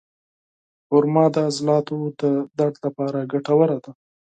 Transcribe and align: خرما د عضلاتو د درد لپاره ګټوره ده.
خرما 0.87 1.25
د 1.33 1.35
عضلاتو 1.47 1.97
د 2.21 2.21
درد 2.59 2.75
لپاره 2.85 3.29
ګټوره 3.33 3.77
ده. 3.83 3.91